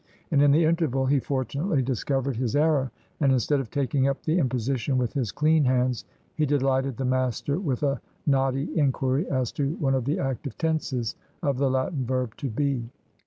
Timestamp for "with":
4.97-5.13, 7.59-7.83